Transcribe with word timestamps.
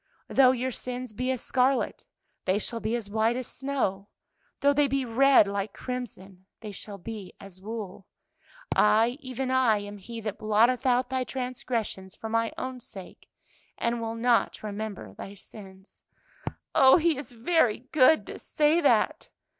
"'Though 0.27 0.49
your 0.51 0.71
sins 0.71 1.13
be 1.13 1.29
as 1.29 1.41
scarlet, 1.41 2.05
they 2.45 2.57
shall 2.57 2.79
be 2.79 2.95
as 2.95 3.07
white 3.07 3.35
as 3.35 3.45
snow; 3.45 4.07
though 4.61 4.73
they 4.73 4.87
be 4.87 5.05
red 5.05 5.47
like 5.47 5.73
crimson, 5.73 6.47
they 6.61 6.71
shall 6.71 6.97
be 6.97 7.35
as 7.39 7.61
wool.' 7.61 8.07
"'I, 8.75 9.17
even 9.19 9.51
I, 9.51 9.77
am 9.77 9.99
He 9.99 10.19
that 10.21 10.39
blotteth 10.39 10.87
out 10.87 11.11
thy 11.11 11.23
transgressions 11.23 12.15
for 12.15 12.29
my 12.29 12.51
own 12.57 12.79
sake, 12.79 13.29
and 13.77 14.01
will 14.01 14.15
not 14.15 14.63
remember 14.63 15.13
thy 15.13 15.35
sins.'" 15.35 16.01
"Oh, 16.73 16.97
He 16.97 17.15
is 17.15 17.31
very 17.31 17.77
good 17.91 18.25
to 18.25 18.39
say 18.39 18.81
that!" 18.81 19.29